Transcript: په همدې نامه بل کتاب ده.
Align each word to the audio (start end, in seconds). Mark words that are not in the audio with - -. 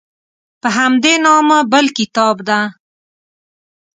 په 0.61 0.69
همدې 0.77 1.13
نامه 1.25 1.57
بل 1.71 1.85
کتاب 1.97 2.35
ده. 2.47 2.59